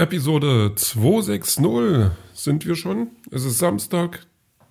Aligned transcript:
Episode 0.00 0.72
260 0.74 2.10
sind 2.32 2.64
wir 2.64 2.74
schon. 2.74 3.08
Es 3.30 3.44
ist 3.44 3.58
Samstag. 3.58 4.24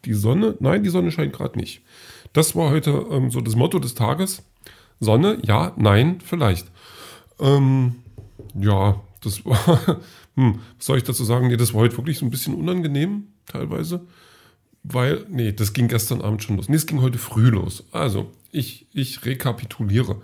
Die 0.05 0.15
Sonne, 0.15 0.55
nein, 0.59 0.81
die 0.81 0.89
Sonne 0.89 1.11
scheint 1.11 1.33
gerade 1.33 1.59
nicht. 1.59 1.83
Das 2.33 2.55
war 2.55 2.71
heute 2.71 3.05
ähm, 3.11 3.29
so 3.29 3.39
das 3.39 3.55
Motto 3.55 3.77
des 3.77 3.93
Tages. 3.93 4.41
Sonne, 4.99 5.37
ja, 5.43 5.73
nein, 5.77 6.17
vielleicht. 6.25 6.65
Ähm, 7.39 7.97
ja, 8.55 9.03
das 9.21 9.45
war, 9.45 9.99
hm, 10.35 10.61
was 10.77 10.85
soll 10.87 10.97
ich 10.97 11.03
dazu 11.03 11.23
sagen? 11.23 11.49
Nee, 11.49 11.57
das 11.57 11.75
war 11.75 11.81
heute 11.81 11.97
wirklich 11.97 12.17
so 12.17 12.25
ein 12.25 12.31
bisschen 12.31 12.55
unangenehm, 12.55 13.27
teilweise. 13.45 14.07
Weil, 14.81 15.27
nee, 15.29 15.51
das 15.51 15.73
ging 15.73 15.89
gestern 15.89 16.21
Abend 16.21 16.41
schon 16.41 16.55
los. 16.55 16.69
Nee, 16.69 16.77
es 16.77 16.87
ging 16.87 17.03
heute 17.03 17.19
früh 17.19 17.49
los. 17.49 17.83
Also, 17.91 18.31
ich, 18.51 18.87
ich 18.93 19.23
rekapituliere. 19.25 20.23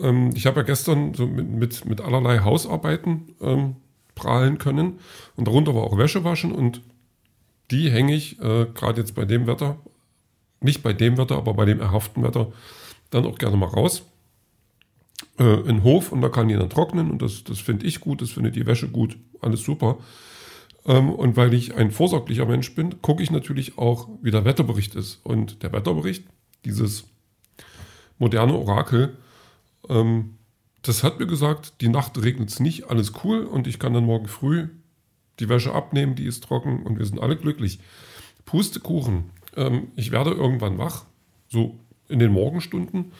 Ähm, 0.00 0.32
ich 0.34 0.46
habe 0.46 0.56
ja 0.56 0.66
gestern 0.66 1.14
so 1.14 1.28
mit, 1.28 1.48
mit, 1.48 1.84
mit 1.84 2.00
allerlei 2.00 2.40
Hausarbeiten 2.40 3.36
ähm, 3.40 3.76
prahlen 4.16 4.58
können. 4.58 4.98
Und 5.36 5.46
darunter 5.46 5.76
war 5.76 5.84
auch 5.84 5.96
Wäsche 5.96 6.24
waschen 6.24 6.50
und 6.50 6.80
die 7.70 7.90
hänge 7.90 8.14
ich 8.14 8.40
äh, 8.40 8.66
gerade 8.74 9.00
jetzt 9.00 9.14
bei 9.14 9.24
dem 9.24 9.46
Wetter, 9.46 9.78
nicht 10.60 10.82
bei 10.82 10.92
dem 10.92 11.16
Wetter, 11.18 11.36
aber 11.36 11.54
bei 11.54 11.64
dem 11.64 11.80
erhofften 11.80 12.24
Wetter, 12.24 12.52
dann 13.10 13.26
auch 13.26 13.38
gerne 13.38 13.56
mal 13.56 13.66
raus 13.66 14.02
äh, 15.38 15.60
in 15.60 15.66
den 15.66 15.84
Hof 15.84 16.10
und 16.10 16.22
da 16.22 16.28
kann 16.28 16.48
die 16.48 16.54
dann 16.54 16.70
trocknen 16.70 17.10
und 17.10 17.22
das, 17.22 17.44
das 17.44 17.60
finde 17.60 17.86
ich 17.86 18.00
gut, 18.00 18.22
das 18.22 18.30
findet 18.30 18.56
die 18.56 18.66
Wäsche 18.66 18.88
gut, 18.88 19.16
alles 19.40 19.62
super. 19.62 19.98
Ähm, 20.86 21.10
und 21.10 21.36
weil 21.36 21.52
ich 21.54 21.74
ein 21.74 21.90
vorsorglicher 21.90 22.46
Mensch 22.46 22.74
bin, 22.74 23.02
gucke 23.02 23.22
ich 23.22 23.30
natürlich 23.30 23.78
auch, 23.78 24.08
wie 24.22 24.30
der 24.30 24.44
Wetterbericht 24.44 24.94
ist. 24.94 25.20
Und 25.24 25.62
der 25.62 25.72
Wetterbericht, 25.72 26.24
dieses 26.64 27.04
moderne 28.18 28.54
Orakel, 28.54 29.16
ähm, 29.88 30.36
das 30.88 31.02
hat 31.02 31.18
mir 31.18 31.26
gesagt, 31.26 31.80
die 31.80 31.88
Nacht 31.88 32.22
regnet 32.22 32.50
es 32.50 32.60
nicht, 32.60 32.90
alles 32.90 33.12
cool 33.24 33.44
und 33.44 33.66
ich 33.66 33.78
kann 33.78 33.92
dann 33.92 34.04
morgen 34.04 34.28
früh 34.28 34.68
die 35.38 35.48
Wäsche 35.48 35.72
abnehmen, 35.72 36.14
die 36.14 36.24
ist 36.24 36.44
trocken 36.44 36.82
und 36.82 36.98
wir 36.98 37.06
sind 37.06 37.20
alle 37.20 37.36
glücklich. 37.36 37.80
Pustekuchen, 38.44 39.24
ähm, 39.56 39.88
ich 39.96 40.10
werde 40.10 40.30
irgendwann 40.30 40.78
wach, 40.78 41.04
so 41.48 41.78
in 42.08 42.18
den 42.18 42.32
Morgenstunden 42.32 43.12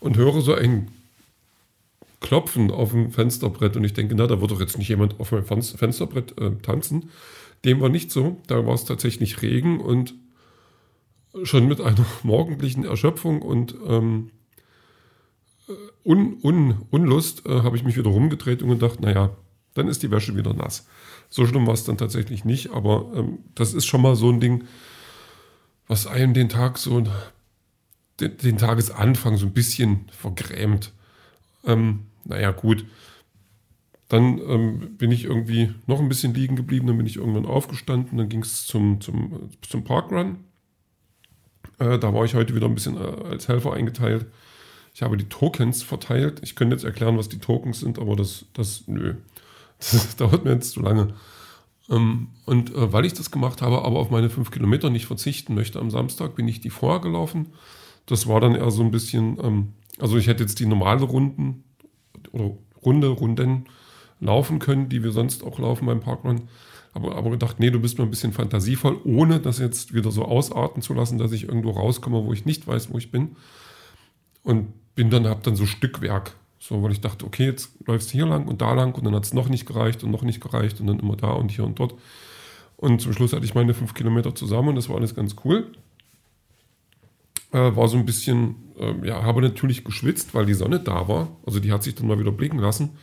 und 0.00 0.16
höre 0.16 0.40
so 0.40 0.54
ein 0.54 0.88
Klopfen 2.20 2.70
auf 2.70 2.92
dem 2.92 3.10
Fensterbrett 3.10 3.76
und 3.76 3.84
ich 3.84 3.92
denke, 3.92 4.14
na, 4.14 4.26
da 4.26 4.40
wird 4.40 4.50
doch 4.50 4.60
jetzt 4.60 4.78
nicht 4.78 4.88
jemand 4.88 5.18
auf 5.20 5.32
meinem 5.32 5.44
Fensterbrett 5.44 6.38
äh, 6.38 6.52
tanzen. 6.62 7.10
Dem 7.64 7.80
war 7.80 7.88
nicht 7.88 8.10
so, 8.10 8.40
da 8.46 8.66
war 8.66 8.74
es 8.74 8.84
tatsächlich 8.84 9.42
Regen 9.42 9.80
und 9.80 10.14
schon 11.42 11.66
mit 11.66 11.80
einer 11.80 12.06
morgendlichen 12.22 12.84
Erschöpfung 12.84 13.42
und 13.42 13.74
ähm, 13.86 14.30
Un, 16.04 16.38
Un, 16.42 16.86
Unlust 16.90 17.46
äh, 17.46 17.62
habe 17.62 17.76
ich 17.76 17.84
mich 17.84 17.96
wieder 17.96 18.10
rumgedreht 18.10 18.62
und 18.62 18.68
gedacht, 18.68 19.00
naja, 19.00 19.30
dann 19.74 19.88
ist 19.88 20.02
die 20.02 20.10
Wäsche 20.10 20.36
wieder 20.36 20.54
nass. 20.54 20.86
So 21.30 21.46
schlimm 21.46 21.66
war 21.66 21.74
es 21.74 21.84
dann 21.84 21.98
tatsächlich 21.98 22.44
nicht, 22.44 22.70
aber 22.70 23.10
ähm, 23.14 23.38
das 23.54 23.74
ist 23.74 23.86
schon 23.86 24.02
mal 24.02 24.14
so 24.16 24.30
ein 24.30 24.40
Ding, 24.40 24.64
was 25.88 26.06
einem 26.06 26.34
den 26.34 26.48
Tag 26.48 26.78
so, 26.78 27.02
den, 28.20 28.36
den 28.36 28.58
Tagesanfang 28.58 29.36
so 29.36 29.46
ein 29.46 29.52
bisschen 29.52 30.06
vergrämt. 30.12 30.92
Ähm, 31.64 32.06
naja, 32.24 32.50
gut. 32.52 32.84
Dann 34.08 34.38
ähm, 34.38 34.96
bin 34.96 35.10
ich 35.10 35.24
irgendwie 35.24 35.74
noch 35.86 35.98
ein 35.98 36.08
bisschen 36.08 36.34
liegen 36.34 36.56
geblieben, 36.56 36.86
dann 36.86 36.98
bin 36.98 37.06
ich 37.06 37.16
irgendwann 37.16 37.46
aufgestanden, 37.46 38.18
dann 38.18 38.28
ging 38.28 38.42
es 38.42 38.66
zum, 38.66 39.00
zum, 39.00 39.50
zum 39.62 39.82
Parkrun. 39.82 40.44
Äh, 41.78 41.98
da 41.98 42.12
war 42.12 42.24
ich 42.24 42.34
heute 42.34 42.54
wieder 42.54 42.66
ein 42.66 42.74
bisschen 42.74 42.96
äh, 42.96 43.30
als 43.30 43.48
Helfer 43.48 43.72
eingeteilt. 43.72 44.26
Ich 44.94 45.02
habe 45.02 45.16
die 45.16 45.28
Tokens 45.28 45.82
verteilt. 45.82 46.40
Ich 46.42 46.54
könnte 46.54 46.76
jetzt 46.76 46.84
erklären, 46.84 47.18
was 47.18 47.28
die 47.28 47.40
Tokens 47.40 47.80
sind, 47.80 47.98
aber 47.98 48.14
das, 48.16 48.46
das, 48.54 48.84
nö. 48.86 49.14
Das 49.78 50.16
dauert 50.16 50.44
mir 50.44 50.52
jetzt 50.52 50.70
zu 50.70 50.80
lange. 50.80 51.14
Ähm, 51.90 52.28
und 52.46 52.74
äh, 52.74 52.92
weil 52.92 53.04
ich 53.04 53.12
das 53.12 53.32
gemacht 53.32 53.60
habe, 53.60 53.84
aber 53.84 53.98
auf 53.98 54.10
meine 54.10 54.30
fünf 54.30 54.52
Kilometer 54.52 54.88
nicht 54.88 55.06
verzichten 55.06 55.54
möchte 55.54 55.80
am 55.80 55.90
Samstag, 55.90 56.36
bin 56.36 56.48
ich 56.48 56.60
die 56.60 56.70
vorher 56.70 57.00
gelaufen. 57.00 57.48
Das 58.06 58.28
war 58.28 58.40
dann 58.40 58.54
eher 58.54 58.70
so 58.70 58.82
ein 58.82 58.92
bisschen, 58.92 59.36
ähm, 59.42 59.72
also 59.98 60.16
ich 60.16 60.28
hätte 60.28 60.44
jetzt 60.44 60.60
die 60.60 60.66
normale 60.66 61.02
Runden 61.02 61.64
oder 62.30 62.52
Runde, 62.82 63.08
Runden 63.08 63.64
laufen 64.20 64.60
können, 64.60 64.88
die 64.88 65.02
wir 65.02 65.10
sonst 65.10 65.42
auch 65.42 65.58
laufen 65.58 65.86
beim 65.86 66.00
Parkrun. 66.00 66.42
Aber, 66.92 67.16
aber 67.16 67.30
gedacht, 67.30 67.58
nee, 67.58 67.70
du 67.70 67.80
bist 67.80 67.98
mir 67.98 68.04
ein 68.04 68.10
bisschen 68.10 68.32
fantasievoll, 68.32 69.00
ohne 69.04 69.40
das 69.40 69.58
jetzt 69.58 69.92
wieder 69.92 70.12
so 70.12 70.24
ausarten 70.24 70.80
zu 70.80 70.94
lassen, 70.94 71.18
dass 71.18 71.32
ich 71.32 71.48
irgendwo 71.48 71.70
rauskomme, 71.70 72.24
wo 72.24 72.32
ich 72.32 72.44
nicht 72.44 72.66
weiß, 72.66 72.92
wo 72.92 72.98
ich 72.98 73.10
bin. 73.10 73.34
Und 74.44 74.68
bin 74.94 75.10
dann, 75.10 75.26
habe 75.26 75.40
dann 75.42 75.56
so 75.56 75.66
Stückwerk. 75.66 76.34
So, 76.58 76.82
weil 76.82 76.92
ich 76.92 77.00
dachte, 77.00 77.26
okay, 77.26 77.44
jetzt 77.44 77.72
läufst 77.86 78.08
du 78.08 78.12
hier 78.12 78.26
lang 78.26 78.46
und 78.46 78.62
da 78.62 78.72
lang 78.72 78.94
und 78.94 79.04
dann 79.04 79.14
hat 79.14 79.24
es 79.24 79.34
noch 79.34 79.50
nicht 79.50 79.66
gereicht 79.66 80.02
und 80.02 80.10
noch 80.10 80.22
nicht 80.22 80.40
gereicht 80.40 80.80
und 80.80 80.86
dann 80.86 80.98
immer 80.98 81.16
da 81.16 81.32
und 81.32 81.50
hier 81.50 81.64
und 81.64 81.78
dort. 81.78 81.94
Und 82.76 83.02
zum 83.02 83.12
Schluss 83.12 83.34
hatte 83.34 83.44
ich 83.44 83.54
meine 83.54 83.74
fünf 83.74 83.92
Kilometer 83.92 84.34
zusammen 84.34 84.70
und 84.70 84.76
das 84.76 84.88
war 84.88 84.96
alles 84.96 85.14
ganz 85.14 85.36
cool. 85.44 85.66
Äh, 87.52 87.76
war 87.76 87.86
so 87.88 87.98
ein 87.98 88.06
bisschen, 88.06 88.56
äh, 88.78 89.06
ja, 89.06 89.22
habe 89.22 89.42
natürlich 89.42 89.84
geschwitzt, 89.84 90.34
weil 90.34 90.46
die 90.46 90.54
Sonne 90.54 90.80
da 90.80 91.06
war. 91.06 91.36
Also 91.44 91.60
die 91.60 91.70
hat 91.70 91.82
sich 91.82 91.94
dann 91.94 92.08
mal 92.08 92.18
wieder 92.18 92.32
blicken 92.32 92.58
lassen. 92.58 92.96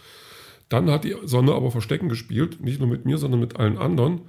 Dann 0.70 0.90
hat 0.90 1.04
die 1.04 1.16
Sonne 1.26 1.54
aber 1.54 1.70
Verstecken 1.70 2.10
gespielt, 2.10 2.62
nicht 2.62 2.80
nur 2.80 2.90
mit 2.90 3.06
mir, 3.06 3.18
sondern 3.18 3.40
mit 3.40 3.58
allen 3.58 3.78
anderen. 3.78 4.22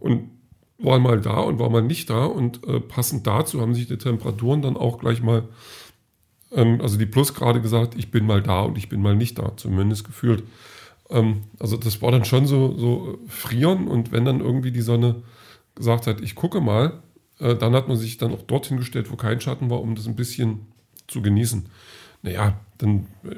Und 0.00 0.30
war 0.78 0.98
mal 0.98 1.20
da 1.20 1.40
und 1.40 1.58
war 1.58 1.70
mal 1.70 1.82
nicht 1.82 2.08
da. 2.08 2.24
Und 2.24 2.66
äh, 2.66 2.80
passend 2.80 3.26
dazu 3.26 3.60
haben 3.60 3.74
sich 3.74 3.86
die 3.86 3.98
Temperaturen 3.98 4.62
dann 4.62 4.76
auch 4.76 4.98
gleich 4.98 5.22
mal 5.22 5.48
ähm, 6.52 6.80
also 6.80 6.98
die 6.98 7.06
Plus 7.06 7.34
gerade 7.34 7.60
gesagt, 7.60 7.94
ich 7.96 8.10
bin 8.10 8.26
mal 8.26 8.42
da 8.42 8.62
und 8.62 8.78
ich 8.78 8.88
bin 8.88 9.00
mal 9.00 9.16
nicht 9.16 9.38
da, 9.38 9.56
zumindest 9.56 10.04
gefühlt. 10.04 10.44
Ähm, 11.10 11.42
also 11.58 11.76
das 11.76 12.02
war 12.02 12.12
dann 12.12 12.24
schon 12.24 12.46
so, 12.46 12.76
so 12.76 13.18
frieren 13.26 13.88
und 13.88 14.12
wenn 14.12 14.24
dann 14.24 14.40
irgendwie 14.40 14.72
die 14.72 14.82
Sonne 14.82 15.22
gesagt 15.74 16.06
hat, 16.06 16.20
ich 16.20 16.34
gucke 16.34 16.60
mal, 16.60 17.02
äh, 17.38 17.54
dann 17.54 17.74
hat 17.74 17.88
man 17.88 17.96
sich 17.96 18.18
dann 18.18 18.32
auch 18.32 18.42
dorthin 18.42 18.78
gestellt, 18.78 19.10
wo 19.10 19.16
kein 19.16 19.40
Schatten 19.40 19.70
war, 19.70 19.80
um 19.80 19.94
das 19.94 20.06
ein 20.06 20.16
bisschen 20.16 20.66
zu 21.06 21.22
genießen. 21.22 21.68
Naja, 22.22 22.60
dann 22.78 23.06
äh, 23.24 23.36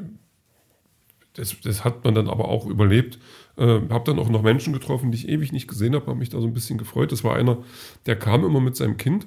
das, 1.35 1.61
das, 1.61 1.85
hat 1.85 2.05
man 2.05 2.15
dann 2.15 2.29
aber 2.29 2.49
auch 2.49 2.67
überlebt. 2.67 3.19
Äh, 3.57 3.81
habe 3.91 4.05
dann 4.05 4.19
auch 4.19 4.29
noch 4.29 4.43
Menschen 4.43 4.73
getroffen, 4.73 5.13
die 5.13 5.19
ich 5.19 5.29
ewig 5.29 5.53
nicht 5.53 5.69
gesehen 5.69 5.95
habe, 5.95 6.07
habe 6.07 6.19
mich 6.19 6.29
da 6.29 6.41
so 6.41 6.47
ein 6.47 6.55
bisschen 6.55 6.79
gefreut. 6.79 7.13
Das 7.13 7.23
war 7.23 7.37
einer, 7.37 7.59
der 8.07 8.17
kam 8.17 8.45
immer 8.45 8.61
mit 8.61 8.77
seinem 8.77 8.97
Kind. 8.97 9.27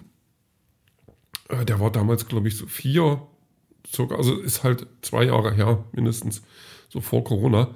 Äh, 1.49 1.65
der 1.65 1.79
war 1.79 1.91
damals, 1.91 2.27
glaube 2.27 2.47
ich, 2.47 2.57
so 2.57 2.67
vier, 2.67 3.25
circa, 3.87 4.15
also 4.15 4.39
ist 4.39 4.63
halt 4.63 4.87
zwei 5.01 5.25
Jahre 5.25 5.53
her, 5.53 5.83
mindestens, 5.91 6.41
so 6.89 7.01
vor 7.01 7.23
Corona. 7.23 7.69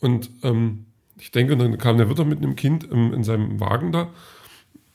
Und 0.00 0.30
ähm, 0.42 0.86
ich 1.18 1.30
denke, 1.30 1.56
dann 1.56 1.78
kam 1.78 1.98
der 1.98 2.08
Witter 2.08 2.24
mit 2.24 2.38
einem 2.38 2.56
Kind 2.56 2.84
im, 2.84 3.12
in 3.12 3.24
seinem 3.24 3.60
Wagen 3.60 3.92
da. 3.92 4.10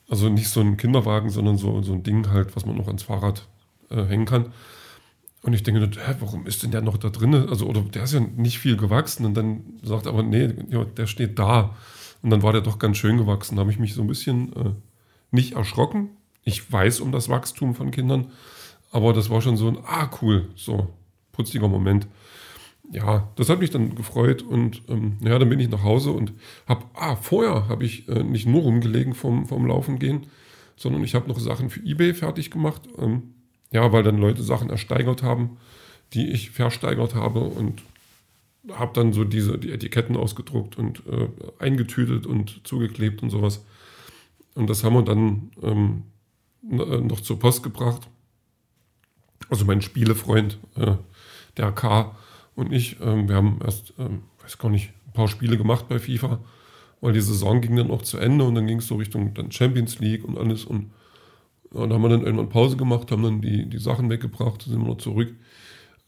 Also 0.08 0.28
nicht 0.28 0.48
so 0.48 0.60
ein 0.60 0.76
Kinderwagen, 0.76 1.30
sondern 1.30 1.58
so, 1.58 1.82
so 1.82 1.92
ein 1.92 2.02
Ding 2.02 2.30
halt, 2.30 2.54
was 2.54 2.66
man 2.66 2.76
noch 2.76 2.86
ans 2.86 3.04
Fahrrad 3.04 3.48
äh, 3.90 4.04
hängen 4.04 4.26
kann. 4.26 4.52
Und 5.42 5.52
ich 5.52 5.62
denke, 5.62 5.80
hä, 5.80 6.14
warum 6.20 6.46
ist 6.46 6.62
denn 6.62 6.72
der 6.72 6.82
noch 6.82 6.96
da 6.96 7.08
drin? 7.08 7.34
Also, 7.34 7.66
oder 7.66 7.80
der 7.82 8.02
ist 8.02 8.14
ja 8.14 8.20
nicht 8.20 8.58
viel 8.58 8.76
gewachsen. 8.76 9.24
Und 9.24 9.34
dann 9.34 9.78
sagt 9.82 10.06
er 10.06 10.12
aber, 10.12 10.24
nee, 10.24 10.52
ja, 10.70 10.84
der 10.84 11.06
steht 11.06 11.38
da. 11.38 11.76
Und 12.22 12.30
dann 12.30 12.42
war 12.42 12.52
der 12.52 12.62
doch 12.62 12.80
ganz 12.80 12.96
schön 12.96 13.16
gewachsen. 13.16 13.56
Da 13.56 13.60
habe 13.60 13.70
ich 13.70 13.78
mich 13.78 13.94
so 13.94 14.02
ein 14.02 14.08
bisschen 14.08 14.52
äh, 14.56 14.70
nicht 15.30 15.52
erschrocken. 15.52 16.10
Ich 16.42 16.70
weiß 16.72 17.00
um 17.00 17.12
das 17.12 17.28
Wachstum 17.28 17.74
von 17.74 17.92
Kindern, 17.92 18.32
aber 18.90 19.12
das 19.12 19.30
war 19.30 19.40
schon 19.40 19.56
so 19.56 19.68
ein, 19.68 19.78
ah, 19.84 20.10
cool, 20.20 20.48
so 20.54 20.88
putziger 21.32 21.68
Moment. 21.68 22.06
Ja, 22.92 23.28
das 23.36 23.48
hat 23.48 23.58
mich 23.58 23.70
dann 23.70 23.94
gefreut 23.96 24.42
und 24.42 24.82
ähm, 24.88 25.18
ja, 25.20 25.38
dann 25.38 25.48
bin 25.48 25.58
ich 25.58 25.68
nach 25.68 25.82
Hause 25.82 26.12
und 26.12 26.32
habe, 26.66 26.84
ah, 26.94 27.16
vorher 27.16 27.68
habe 27.68 27.84
ich 27.84 28.08
äh, 28.08 28.22
nicht 28.22 28.46
nur 28.46 28.62
rumgelegen 28.62 29.12
vom, 29.12 29.46
vom 29.46 29.66
Laufen 29.66 29.98
gehen, 29.98 30.26
sondern 30.76 31.02
ich 31.02 31.14
habe 31.14 31.28
noch 31.28 31.38
Sachen 31.40 31.68
für 31.68 31.80
eBay 31.80 32.14
fertig 32.14 32.50
gemacht. 32.50 32.82
Ähm, 32.98 33.34
ja, 33.72 33.92
weil 33.92 34.04
dann 34.04 34.18
Leute 34.18 34.42
Sachen 34.42 34.70
ersteigert 34.70 35.24
haben, 35.24 35.56
die 36.12 36.30
ich 36.30 36.50
versteigert 36.50 37.16
habe 37.16 37.40
und 37.40 37.82
habe 38.72 38.92
dann 38.94 39.12
so 39.12 39.24
diese 39.24 39.58
die 39.58 39.72
Etiketten 39.72 40.16
ausgedruckt 40.16 40.78
und 40.78 41.02
äh, 41.06 41.28
eingetütet 41.58 42.26
und 42.26 42.60
zugeklebt 42.64 43.22
und 43.22 43.30
sowas. 43.30 43.64
Und 44.54 44.70
das 44.70 44.84
haben 44.84 44.94
wir 44.94 45.02
dann 45.02 45.50
ähm, 45.62 46.02
äh, 46.70 47.00
noch 47.00 47.20
zur 47.20 47.38
Post 47.38 47.64
gebracht 47.64 48.08
also 49.48 49.64
mein 49.64 49.82
Spielefreund, 49.82 50.58
äh, 50.76 50.94
der 51.56 51.72
K 51.72 52.16
und 52.54 52.72
ich, 52.72 52.96
ähm, 53.00 53.28
wir 53.28 53.36
haben 53.36 53.60
erst, 53.64 53.94
ähm, 53.98 54.22
weiß 54.42 54.58
gar 54.58 54.70
nicht, 54.70 54.90
ein 55.06 55.12
paar 55.12 55.28
Spiele 55.28 55.56
gemacht 55.56 55.88
bei 55.88 55.98
FIFA, 55.98 56.40
weil 57.00 57.12
die 57.12 57.20
Saison 57.20 57.60
ging 57.60 57.76
dann 57.76 57.90
auch 57.90 58.02
zu 58.02 58.18
Ende 58.18 58.44
und 58.44 58.54
dann 58.54 58.66
ging 58.66 58.78
es 58.78 58.86
so 58.86 58.96
Richtung 58.96 59.34
dann 59.34 59.52
Champions 59.52 59.98
League 59.98 60.24
und 60.24 60.38
alles 60.38 60.64
und 60.64 60.90
ja, 61.74 61.86
da 61.86 61.94
haben 61.94 62.02
wir 62.02 62.08
dann 62.08 62.22
irgendwann 62.22 62.48
Pause 62.48 62.76
gemacht, 62.76 63.10
haben 63.10 63.22
dann 63.22 63.40
die, 63.40 63.68
die 63.68 63.78
Sachen 63.78 64.08
weggebracht, 64.08 64.62
sind 64.62 64.80
wir 64.80 64.88
noch 64.88 64.98
zurück. 64.98 65.34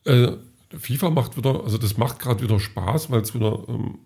Äh, 0.04 0.32
FIFA 0.70 1.10
macht 1.10 1.36
wieder, 1.36 1.64
also 1.64 1.78
das 1.78 1.96
macht 1.96 2.18
gerade 2.18 2.42
wieder 2.42 2.60
Spaß, 2.60 3.10
weil 3.10 3.20
es 3.20 3.34
wieder 3.34 3.64
ähm, 3.68 3.98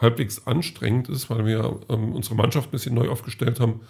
halbwegs 0.00 0.46
anstrengend 0.46 1.08
ist, 1.08 1.30
weil 1.30 1.46
wir 1.46 1.80
ähm, 1.88 2.12
unsere 2.12 2.34
Mannschaft 2.34 2.68
ein 2.68 2.70
bisschen 2.72 2.94
neu 2.94 3.08
aufgestellt 3.08 3.60
haben. 3.60 3.80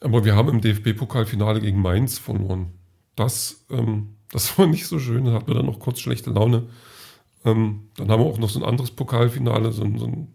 Aber 0.00 0.24
wir 0.24 0.36
haben 0.36 0.48
im 0.48 0.60
DFB-Pokalfinale 0.60 1.60
gegen 1.60 1.80
Mainz 1.80 2.18
verloren 2.18 2.72
das, 3.16 3.64
ähm, 3.70 4.16
das 4.30 4.58
war 4.58 4.66
nicht 4.66 4.86
so 4.86 4.98
schön. 4.98 5.24
Da 5.24 5.32
hatten 5.32 5.48
wir 5.48 5.54
dann 5.54 5.66
noch 5.66 5.80
kurz 5.80 6.00
schlechte 6.00 6.30
Laune. 6.30 6.64
Ähm, 7.44 7.88
dann 7.96 8.10
haben 8.10 8.22
wir 8.22 8.26
auch 8.26 8.38
noch 8.38 8.50
so 8.50 8.60
ein 8.60 8.64
anderes 8.64 8.90
Pokalfinale, 8.90 9.72
so 9.72 9.82
ein, 9.82 9.98
so 9.98 10.06
ein 10.06 10.28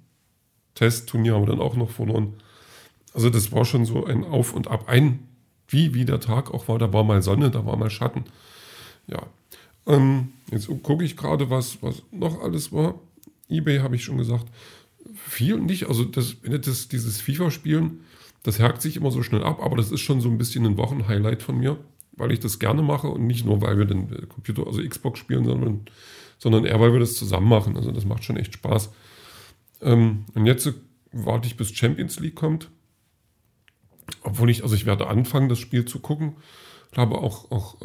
Testturnier 0.76 1.34
haben 1.34 1.44
wir 1.44 1.56
dann 1.56 1.62
auch 1.62 1.76
noch 1.76 1.90
verloren. 1.90 2.34
Also 3.14 3.30
das 3.30 3.52
war 3.52 3.66
schon 3.66 3.86
so 3.86 4.06
ein 4.06 4.24
Auf 4.24 4.54
und 4.54 4.68
Ab. 4.68 4.88
Ein, 4.88 5.28
wie, 5.68 5.94
wie 5.94 6.06
der 6.06 6.20
Tag 6.20 6.54
auch 6.54 6.68
war, 6.68 6.78
da 6.78 6.94
war 6.94 7.04
mal 7.04 7.22
Sonne, 7.22 7.50
da 7.50 7.66
war 7.66 7.76
mal 7.78 7.90
Schatten. 7.90 8.26
Ja, 9.08 9.24
ähm, 9.88 10.34
jetzt 10.52 10.68
gucke 10.84 11.04
ich 11.04 11.18
gerade, 11.18 11.50
was, 11.50 11.82
was 11.82 12.04
noch 12.12 12.42
alles 12.42 12.72
war. 12.72 13.00
Ebay 13.50 13.80
habe 13.80 13.96
ich 13.96 14.04
schon 14.04 14.18
gesagt. 14.18 14.46
Viel 15.16 15.58
nicht, 15.60 15.88
also 15.88 16.04
das, 16.04 16.36
das, 16.44 16.90
dieses 16.90 17.22
FIFA-Spielen, 17.22 18.02
das 18.44 18.60
hakt 18.60 18.82
sich 18.82 18.98
immer 18.98 19.10
so 19.10 19.24
schnell 19.24 19.44
ab, 19.44 19.62
aber 19.64 19.78
das 19.78 19.92
ist 19.92 20.02
schon 20.02 20.22
so 20.22 20.30
ein 20.30 20.38
bisschen 20.38 20.66
ein 20.66 20.78
Wochenhighlight 20.78 21.42
von 21.42 21.58
mir, 21.58 21.78
weil 22.18 22.32
ich 22.32 22.40
das 22.40 22.60
gerne 22.60 22.82
mache 22.82 23.08
und 23.08 23.26
nicht 23.26 23.46
nur, 23.46 23.62
weil 23.62 23.78
wir 23.78 23.86
den 23.86 24.28
Computer, 24.28 24.68
also 24.68 24.82
Xbox 24.82 25.20
spielen, 25.20 25.46
sondern, 25.46 25.82
sondern 26.38 26.66
eher, 26.66 26.80
weil 26.80 26.94
wir 26.94 27.00
das 27.00 27.16
zusammen 27.16 27.48
machen. 27.48 27.76
Also 27.76 27.92
das 27.92 28.06
macht 28.06 28.24
schon 28.24 28.38
echt 28.38 28.54
Spaß. 28.54 28.92
Ähm, 29.82 30.26
und 30.34 30.46
jetzt 30.46 30.72
warte 31.12 31.48
ich, 31.48 31.58
bis 31.58 31.74
Champions 31.74 32.20
League 32.20 32.36
kommt. 32.36 32.70
Obwohl 34.24 34.50
ich, 34.50 34.64
also 34.64 34.76
ich 34.76 34.86
werde 34.86 35.08
anfangen, 35.08 35.50
das 35.50 35.60
Spiel 35.60 35.86
zu 35.86 36.00
gucken. 36.00 36.36
Ich 36.92 36.98
habe 36.98 37.18
auch, 37.18 37.52
auch 37.52 37.76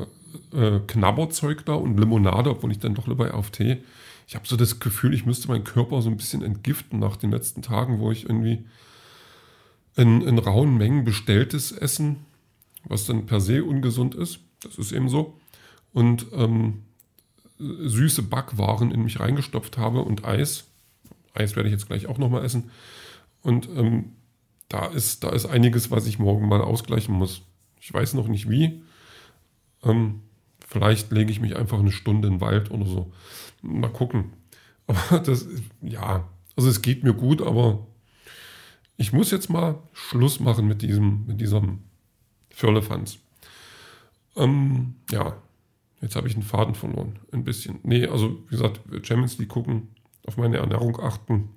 äh, 0.53 0.81
Knabberzeug 0.87 1.65
da 1.67 1.75
und 1.75 1.99
Limonade, 1.99 2.51
obwohl 2.51 2.73
ich 2.73 2.79
dann 2.79 2.95
doch 2.95 3.07
lieber 3.07 3.35
auf 3.35 3.51
Tee. 3.51 3.79
Ich 4.27 4.35
habe 4.35 4.47
so 4.47 4.57
das 4.57 4.81
Gefühl, 4.81 5.13
ich 5.15 5.27
müsste 5.27 5.49
meinen 5.49 5.65
Körper 5.65 6.01
so 6.01 6.09
ein 6.09 6.17
bisschen 6.17 6.43
entgiften 6.43 6.99
nach 6.99 7.17
den 7.17 7.31
letzten 7.31 7.61
Tagen, 7.61 7.99
wo 7.99 8.11
ich 8.11 8.25
irgendwie 8.25 8.65
in, 9.97 10.23
in 10.23 10.39
rauen 10.39 10.79
Mengen 10.79 11.05
bestelltes 11.05 11.73
Essen, 11.73 12.25
was 12.85 13.07
dann 13.07 13.27
per 13.27 13.41
se 13.41 13.65
ungesund 13.65 14.15
ist, 14.15 14.41
das 14.63 14.79
ist 14.79 14.93
eben 14.93 15.09
so, 15.09 15.39
und 15.93 16.27
ähm, 16.33 16.83
süße 17.59 18.23
Backwaren 18.23 18.91
in 18.91 19.03
mich 19.03 19.21
reingestopft 19.21 19.79
habe 19.79 20.03
und 20.03 20.25
Eis. 20.25 20.65
Eis 21.35 21.57
werde 21.57 21.69
ich 21.69 21.73
jetzt 21.73 21.87
gleich 21.87 22.07
auch 22.07 22.19
nochmal 22.19 22.45
essen. 22.45 22.71
Und 23.43 23.69
ähm, 23.77 24.13
da, 24.69 24.87
ist, 24.87 25.25
da 25.25 25.31
ist 25.31 25.47
einiges, 25.47 25.91
was 25.91 26.07
ich 26.07 26.19
morgen 26.19 26.49
mal 26.49 26.61
ausgleichen 26.61 27.15
muss. 27.15 27.43
Ich 27.81 27.93
weiß 27.93 28.15
noch 28.15 28.29
nicht 28.29 28.49
wie. 28.49 28.83
Ähm, 29.83 30.21
vielleicht 30.67 31.11
lege 31.13 31.31
ich 31.31 31.41
mich 31.41 31.57
einfach 31.57 31.79
eine 31.79 31.93
Stunde 31.93 32.29
in 32.29 32.35
den 32.35 32.41
Wald 32.41 32.71
oder 32.71 32.87
so. 32.87 33.13
Mal 33.61 33.91
gucken. 33.91 34.33
Aber 34.87 35.21
das, 35.21 35.47
ja, 35.81 36.29
also 36.57 36.69
es 36.69 36.83
geht 36.83 37.05
mir 37.05 37.15
gut, 37.15 37.41
aber 37.41 37.87
ich 38.97 39.13
muss 39.13 39.31
jetzt 39.31 39.49
mal 39.49 39.79
Schluss 39.93 40.41
machen 40.41 40.67
mit 40.67 40.83
diesem, 40.83 41.25
mit 41.27 41.41
diesem 41.41 41.85
Firlefanz. 42.63 43.19
Ähm, 44.37 44.95
ja, 45.11 45.37
jetzt 46.01 46.17
habe 46.17 46.29
ich 46.29 46.35
einen 46.35 46.43
Faden 46.43 46.75
verloren. 46.75 47.19
Ein 47.33 47.45
bisschen. 47.45 47.81
Nee, 47.83 48.07
also 48.07 48.39
wie 48.47 48.57
gesagt, 48.57 48.81
Champions 49.03 49.39
League 49.39 49.49
gucken, 49.49 49.89
auf 50.27 50.37
meine 50.37 50.59
Ernährung 50.59 50.99
achten. 51.01 51.51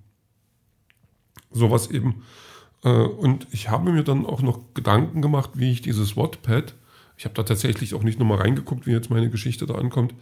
Sowas 1.51 1.91
eben. 1.91 2.23
Äh, 2.83 2.89
und 2.89 3.47
ich 3.51 3.69
habe 3.69 3.91
mir 3.91 4.03
dann 4.03 4.25
auch 4.25 4.41
noch 4.41 4.59
Gedanken 4.73 5.21
gemacht, 5.21 5.51
wie 5.53 5.71
ich 5.71 5.81
dieses 5.81 6.17
Wattpad 6.17 6.75
ich 7.17 7.25
habe 7.25 7.35
da 7.35 7.43
tatsächlich 7.43 7.93
auch 7.93 8.03
nicht 8.03 8.19
nochmal 8.19 8.39
reingeguckt, 8.39 8.85
wie 8.85 8.91
jetzt 8.91 9.09
meine 9.09 9.29
Geschichte 9.29 9.65
da 9.65 9.75
ankommt, 9.75 10.13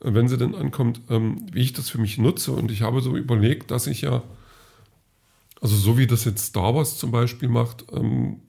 äh, 0.00 0.12
wenn 0.14 0.28
sie 0.28 0.38
denn 0.38 0.54
ankommt, 0.54 1.00
ähm, 1.08 1.46
wie 1.52 1.62
ich 1.62 1.72
das 1.72 1.88
für 1.88 1.98
mich 1.98 2.18
nutze. 2.18 2.52
Und 2.52 2.70
ich 2.70 2.82
habe 2.82 3.00
so 3.00 3.16
überlegt, 3.16 3.70
dass 3.70 3.86
ich 3.86 4.02
ja, 4.02 4.22
also 5.60 5.76
so 5.76 5.98
wie 5.98 6.06
das 6.06 6.24
jetzt 6.24 6.46
Star 6.46 6.74
Wars 6.74 6.98
zum 6.98 7.10
Beispiel 7.10 7.48
macht, 7.48 7.84
ähm, 7.92 8.40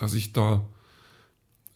dass 0.00 0.14
ich 0.14 0.32
da 0.32 0.64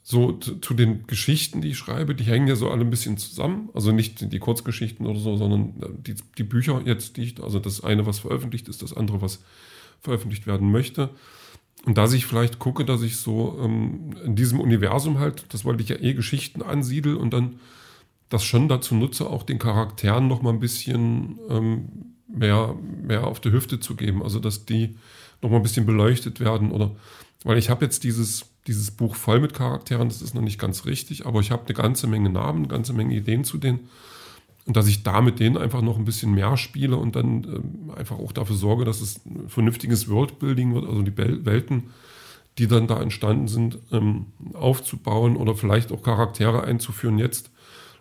so 0.03 0.33
zu 0.33 0.75
den 0.75 1.07
Geschichten, 1.07 1.61
die 1.61 1.69
ich 1.69 1.79
schreibe, 1.79 2.15
die 2.15 2.25
hängen 2.25 2.49
ja 2.49 2.57
so 2.57 2.71
alle 2.71 2.81
ein 2.81 2.91
bisschen 2.91 3.19
zusammen. 3.19 3.69
Also 3.73 3.93
nicht 3.93 4.33
die 4.33 4.39
Kurzgeschichten 4.41 5.07
oder 5.07 5.21
so, 5.21 5.37
sondern 5.37 5.81
äh, 5.81 5.89
die, 5.97 6.15
die 6.39 6.45
Bücher 6.45 6.83
jetzt, 6.85 7.17
die 7.17 7.23
ich, 7.23 7.43
also 7.43 7.61
das 7.61 7.85
eine, 7.85 8.05
was 8.05 8.19
veröffentlicht 8.21 8.69
ist, 8.69 8.83
das 8.83 8.97
andere, 8.97 9.23
was 9.23 9.45
veröffentlicht 10.01 10.47
werden 10.47 10.73
möchte. 10.73 11.11
Und 11.85 11.99
dass 11.99 12.13
ich 12.13 12.27
vielleicht 12.27 12.59
gucke, 12.59 12.85
dass 12.85 13.03
ich 13.03 13.17
so 13.17 13.59
ähm, 13.63 14.11
in 14.25 14.35
diesem 14.35 14.61
Universum 14.61 15.19
halt, 15.19 15.47
das 15.51 15.65
wollte 15.65 15.83
ich 15.83 15.89
ja 15.89 15.97
eh 15.97 16.15
Geschichten 16.15 16.63
ansiedel 16.63 17.17
und 17.17 17.33
dann 17.33 17.61
das 18.29 18.45
schon 18.45 18.69
dazu 18.69 18.95
nutze, 18.95 19.29
auch 19.29 19.43
den 19.43 19.59
Charakteren 19.59 20.27
noch 20.27 20.43
mal 20.43 20.53
ein 20.53 20.61
bisschen 20.61 21.39
ähm, 21.49 22.12
mehr, 22.35 22.75
mehr 23.03 23.27
auf 23.27 23.41
der 23.41 23.53
Hüfte 23.53 23.81
zu 23.81 23.95
geben. 23.95 24.23
Also 24.23 24.41
dass 24.41 24.65
die 24.65 24.97
noch 25.41 25.51
mal 25.51 25.57
ein 25.57 25.63
bisschen 25.63 25.87
beleuchtet 25.87 26.41
werden 26.41 26.71
oder 26.71 26.93
weil 27.45 27.59
ich 27.59 27.71
habe 27.71 27.85
jetzt 27.85 28.05
dieses, 28.05 28.45
dieses 28.67 28.91
Buch 28.91 29.17
voll 29.17 29.41
mit 29.41 29.55
Charakteren, 29.55 30.09
das 30.09 30.23
ist 30.23 30.35
noch 30.35 30.43
nicht 30.43 30.61
ganz 30.61 30.85
richtig, 30.87 31.27
aber 31.27 31.41
ich 31.41 31.51
habe 31.51 31.65
eine 31.65 31.75
ganze 31.75 32.07
Menge 32.07 32.31
Namen, 32.31 32.61
eine 32.61 32.69
ganze 32.69 32.93
Menge 32.93 33.15
Ideen 33.15 33.45
zu 33.45 33.59
denen. 33.59 33.89
Und 34.65 34.77
dass 34.77 34.87
ich 34.87 35.03
da 35.03 35.21
mit 35.21 35.41
denen 35.41 35.57
einfach 35.57 35.83
noch 35.83 35.99
ein 35.99 36.05
bisschen 36.05 36.33
mehr 36.33 36.57
spiele 36.57 36.97
und 36.97 37.17
dann 37.17 37.45
ähm, 37.45 37.91
einfach 37.97 38.19
auch 38.19 38.31
dafür 38.31 38.55
sorge, 38.55 38.85
dass 38.85 39.01
es 39.01 39.27
ein 39.27 39.49
vernünftiges 39.49 40.09
Worldbuilding 40.09 40.73
wird, 40.73 40.87
also 40.87 41.03
die 41.03 41.17
Welten, 41.17 41.91
die 42.59 42.69
dann 42.69 42.87
da 42.87 43.03
entstanden 43.03 43.49
sind, 43.49 43.79
ähm, 43.91 44.27
aufzubauen 44.53 45.37
oder 45.37 45.57
vielleicht 45.57 45.91
auch 45.91 46.03
Charaktere 46.03 46.63
einzuführen 46.63 47.19
jetzt 47.19 47.51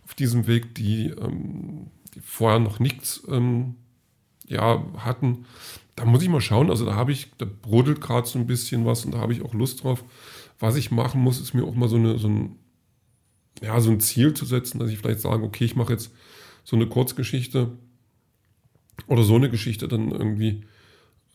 auf 0.05 0.13
diesem 0.13 0.45
Weg, 0.45 0.75
die, 0.75 1.07
ähm, 1.07 1.87
die 2.13 2.19
vorher 2.19 2.59
noch 2.59 2.79
nichts 2.79 3.23
ähm, 3.27 3.75
ja, 4.51 4.85
hatten. 4.97 5.45
Da 5.95 6.05
muss 6.05 6.21
ich 6.21 6.29
mal 6.29 6.41
schauen, 6.41 6.69
also 6.69 6.85
da 6.85 6.95
habe 6.95 7.11
ich, 7.11 7.31
da 7.37 7.45
brodelt 7.45 8.01
gerade 8.01 8.27
so 8.27 8.37
ein 8.37 8.47
bisschen 8.47 8.85
was 8.85 9.05
und 9.05 9.13
da 9.13 9.19
habe 9.19 9.33
ich 9.33 9.41
auch 9.41 9.53
Lust 9.53 9.83
drauf. 9.83 10.03
Was 10.59 10.75
ich 10.75 10.91
machen 10.91 11.21
muss, 11.21 11.39
ist 11.39 11.53
mir 11.53 11.63
auch 11.63 11.75
mal 11.75 11.89
so, 11.89 11.95
eine, 11.95 12.17
so, 12.17 12.27
ein, 12.27 12.55
ja, 13.61 13.79
so 13.79 13.91
ein 13.91 13.99
Ziel 13.99 14.33
zu 14.33 14.45
setzen, 14.45 14.79
dass 14.79 14.89
ich 14.89 14.99
vielleicht 14.99 15.21
sage, 15.21 15.43
okay, 15.43 15.65
ich 15.65 15.75
mache 15.75 15.93
jetzt 15.93 16.11
so 16.63 16.75
eine 16.75 16.87
Kurzgeschichte 16.87 17.71
oder 19.07 19.23
so 19.23 19.35
eine 19.35 19.49
Geschichte 19.49 19.87
dann 19.87 20.11
irgendwie 20.11 20.65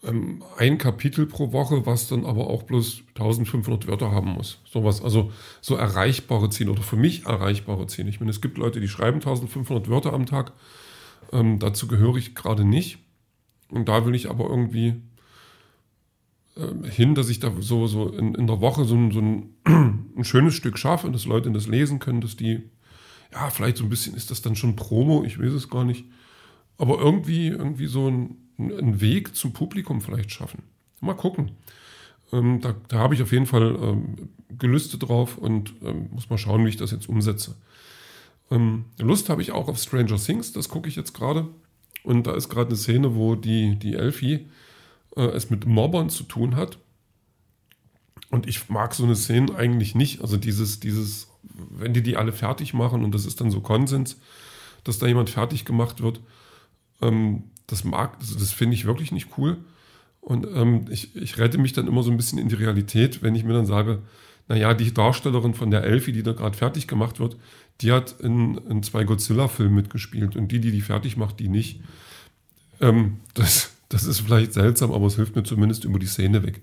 ähm, 0.05 0.43
ein 0.57 0.79
Kapitel 0.79 1.27
pro 1.27 1.53
Woche, 1.53 1.87
was 1.87 2.09
dann 2.09 2.25
aber 2.25 2.49
auch 2.49 2.63
bloß 2.65 3.03
1500 3.15 3.87
Wörter 3.89 4.13
haben 4.13 4.31
muss. 4.31 4.61
Sowas, 4.65 5.03
also 5.03 5.33
so 5.61 5.75
erreichbare 5.75 6.51
Ziele 6.51 6.71
oder 6.71 6.83
für 6.83 6.97
mich 6.97 7.25
erreichbare 7.25 7.87
Ziele. 7.87 8.09
Ich 8.09 8.21
meine, 8.21 8.31
es 8.31 8.41
gibt 8.41 8.59
Leute, 8.59 8.81
die 8.81 8.89
schreiben 8.89 9.17
1500 9.17 9.89
Wörter 9.89 10.13
am 10.13 10.27
Tag. 10.27 10.53
Ähm, 11.33 11.59
dazu 11.59 11.89
gehöre 11.89 12.17
ich 12.17 12.35
gerade 12.35 12.65
nicht. 12.65 12.99
Und 13.69 13.89
da 13.89 14.07
will 14.07 14.15
ich 14.15 14.31
aber 14.31 14.49
irgendwie 14.49 14.95
äh, 16.57 16.89
hin, 16.89 17.15
dass 17.15 17.29
ich 17.29 17.41
da 17.41 17.53
so, 17.61 17.87
so 17.87 18.09
in, 18.09 18.35
in 18.35 18.47
der 18.47 18.61
Woche 18.61 18.85
so, 18.85 18.95
ein, 18.95 19.11
so 19.11 19.21
ein, 19.21 19.55
ein 20.17 20.25
schönes 20.25 20.55
Stück 20.55 20.79
schaffe, 20.79 21.11
dass 21.11 21.27
Leute 21.27 21.51
das 21.51 21.67
lesen 21.67 21.99
können, 21.99 22.21
dass 22.21 22.37
die 22.37 22.71
ja, 23.33 23.51
vielleicht 23.51 23.77
so 23.77 23.85
ein 23.85 23.91
bisschen 23.91 24.15
ist 24.15 24.31
das 24.31 24.43
dann 24.43 24.57
schon 24.57 24.77
Promo, 24.77 25.25
ich 25.25 25.39
weiß 25.39 25.53
es 25.53 25.69
gar 25.69 25.85
nicht. 25.85 26.07
Aber 26.79 26.99
irgendwie, 26.99 27.49
irgendwie 27.49 27.87
so 27.87 28.09
ein, 28.09 28.37
ein 28.59 29.01
Weg 29.01 29.35
zum 29.35 29.53
Publikum 29.53 30.01
vielleicht 30.01 30.31
schaffen. 30.31 30.63
Mal 31.01 31.15
gucken. 31.15 31.53
Ähm, 32.33 32.61
da, 32.61 32.75
da 32.89 32.99
habe 32.99 33.15
ich 33.15 33.23
auf 33.23 33.33
jeden 33.33 33.47
Fall 33.47 33.77
ähm, 33.81 34.31
Gelüste 34.59 34.99
drauf 34.99 35.39
und 35.39 35.75
ähm, 35.83 36.09
muss 36.13 36.31
mal 36.31 36.39
schauen, 36.39 36.65
wie 36.65 36.71
ich 36.71 36.77
das 36.77 36.91
jetzt 36.91 37.09
umsetze. 37.09 37.57
Ähm, 38.51 38.87
Lust 38.99 39.29
habe 39.29 39.43
ich 39.43 39.53
auch 39.53 39.69
auf 39.69 39.79
Stranger 39.79 40.17
Things, 40.17 40.53
das 40.53 40.69
gucke 40.69 40.89
ich 40.89 40.97
jetzt 40.97 41.15
gerade. 41.15 41.49
Und 42.07 42.27
da 42.27 42.35
ist 42.35 42.49
gerade 42.49 42.69
eine 42.69 42.77
Szene, 42.77 43.15
wo 43.15 43.35
die, 43.35 43.79
die 43.79 43.95
Elfie 43.95 44.47
äh, 45.17 45.23
es 45.23 45.51
mit 45.51 45.67
Mobbern 45.67 46.09
zu 46.09 46.25
tun 46.25 46.57
hat. 46.57 46.79
Und 48.31 48.49
ich 48.49 48.69
mag 48.69 48.95
so 48.95 49.05
eine 49.05 49.17
Szene 49.17 49.55
eigentlich 49.55 49.95
nicht. 49.95 50.23
Also 50.23 50.37
dieses, 50.37 50.81
dieses 50.81 51.29
wenn 51.71 51.93
die 51.93 52.03
die 52.03 52.17
alle 52.17 52.33
fertig 52.33 52.75
machen 52.75 53.05
und 53.05 53.15
das 53.15 53.27
ist 53.27 53.41
dann 53.41 53.51
so 53.51 53.61
Konsens, 53.61 54.19
dass 54.85 54.99
da 54.99 55.07
jemand 55.07 55.31
fertig 55.31 55.65
gemacht 55.65 56.03
wird, 56.03 56.21
ähm, 57.01 57.45
das 57.67 57.85
mag, 57.85 58.19
das, 58.21 58.37
das 58.37 58.53
finde 58.53 58.75
ich 58.75 58.87
wirklich 58.87 59.13
nicht 59.13 59.31
cool. 59.39 59.59
Und 60.21 60.47
ähm, 60.55 60.87
ich, 60.91 61.15
ich 61.15 61.39
rette 61.39 61.59
mich 61.59 61.73
dann 61.73 61.87
immer 61.87 62.03
so 62.03 62.11
ein 62.11 62.17
bisschen 62.17 62.39
in 62.39 62.49
die 62.49 62.57
Realität, 62.57 63.23
wenn 63.23 63.35
ich 63.35 63.45
mir 63.45 63.53
dann 63.53 63.67
sage, 63.67 64.03
naja, 64.49 64.75
die 64.75 64.93
Darstellerin 64.93 65.55
von 65.55 65.71
der 65.71 65.85
Elfie, 65.85 66.13
die 66.13 66.23
da 66.23 66.33
gerade 66.33 66.57
fertig 66.57 66.87
gemacht 66.87 67.19
wird, 67.21 67.37
die 67.81 67.93
hat 67.93 68.21
in, 68.21 68.59
in 68.69 68.83
zwei 68.83 69.05
Godzilla-Filmen 69.05 69.75
mitgespielt 69.75 70.37
und 70.37 70.51
die, 70.51 70.61
die 70.61 70.71
die 70.71 70.81
fertig 70.81 71.17
macht, 71.17 71.41
die 71.41 71.49
nicht. 71.49 71.81
Ähm, 72.81 73.21
das, 73.35 73.73
das 73.89 74.05
ist 74.05 74.21
vielleicht 74.21 74.53
seltsam, 74.53 74.93
aber 74.93 75.07
es 75.07 75.17
hilft 75.17 75.37
mir 75.37 75.45
zumindest 75.45 75.85
über 75.85 75.99
die 75.99 76.07
Szene 76.07 76.43
weg. 76.43 76.63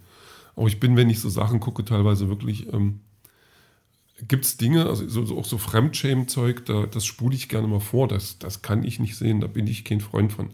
Aber 0.55 0.67
ich 0.67 0.79
bin, 0.79 0.95
wenn 0.95 1.09
ich 1.09 1.19
so 1.19 1.29
Sachen 1.29 1.59
gucke, 1.59 1.85
teilweise 1.85 2.29
wirklich 2.29 2.71
ähm, 2.71 2.99
gibt 4.27 4.45
es 4.45 4.57
Dinge, 4.57 4.85
also 4.85 5.07
so, 5.07 5.25
so, 5.25 5.37
auch 5.37 5.45
so 5.45 5.57
Fremdschämen-Zeug, 5.57 6.65
da, 6.65 6.85
das 6.85 7.05
spule 7.05 7.35
ich 7.35 7.49
gerne 7.49 7.67
mal 7.67 7.79
vor. 7.79 8.07
Das, 8.07 8.39
das 8.39 8.61
kann 8.61 8.83
ich 8.83 8.99
nicht 8.99 9.15
sehen, 9.15 9.41
da 9.41 9.47
bin 9.47 9.67
ich 9.67 9.83
kein 9.83 10.01
Freund 10.01 10.31
von. 10.31 10.51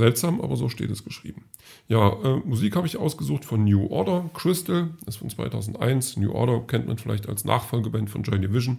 Seltsam, 0.00 0.40
aber 0.40 0.56
so 0.56 0.68
steht 0.68 0.90
es 0.90 1.04
geschrieben. 1.04 1.44
Ja, 1.88 2.12
äh, 2.24 2.40
Musik 2.44 2.74
habe 2.74 2.86
ich 2.86 2.96
ausgesucht 2.96 3.44
von 3.44 3.64
New 3.64 3.86
Order. 3.86 4.30
Crystal 4.34 4.90
ist 5.06 5.16
von 5.16 5.30
2001. 5.30 6.16
New 6.16 6.32
Order 6.32 6.60
kennt 6.66 6.88
man 6.88 6.98
vielleicht 6.98 7.28
als 7.28 7.44
Nachfolgeband 7.44 8.10
von 8.10 8.22
Joy 8.22 8.40
Division, 8.40 8.78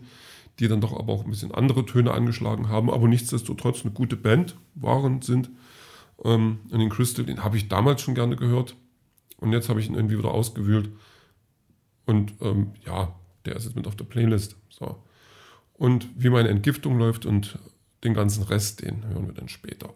die 0.59 0.67
dann 0.67 0.81
doch 0.81 0.97
aber 0.97 1.13
auch 1.13 1.23
ein 1.23 1.29
bisschen 1.29 1.53
andere 1.53 1.85
Töne 1.85 2.11
angeschlagen 2.11 2.69
haben, 2.69 2.89
aber 2.89 3.07
nichtsdestotrotz 3.07 3.83
eine 3.83 3.91
gute 3.91 4.17
Band 4.17 4.55
waren, 4.75 5.21
sind. 5.21 5.49
Ähm, 6.23 6.59
und 6.69 6.79
den 6.79 6.89
Crystal, 6.89 7.25
den 7.25 7.43
habe 7.43 7.57
ich 7.57 7.67
damals 7.67 8.01
schon 8.01 8.15
gerne 8.15 8.35
gehört. 8.35 8.75
Und 9.37 9.53
jetzt 9.53 9.69
habe 9.69 9.79
ich 9.79 9.87
ihn 9.87 9.95
irgendwie 9.95 10.17
wieder 10.17 10.31
ausgewühlt 10.31 10.89
und 12.05 12.33
ähm, 12.41 12.73
ja, 12.85 13.15
der 13.45 13.55
ist 13.55 13.65
jetzt 13.65 13.75
mit 13.75 13.87
auf 13.87 13.95
der 13.95 14.05
Playlist. 14.05 14.55
So. 14.69 15.01
Und 15.73 16.07
wie 16.15 16.29
meine 16.29 16.49
Entgiftung 16.49 16.97
läuft 16.99 17.25
und 17.25 17.57
den 18.03 18.13
ganzen 18.13 18.43
Rest, 18.43 18.81
den 18.81 19.05
hören 19.07 19.27
wir 19.27 19.33
dann 19.33 19.49
später. 19.49 19.93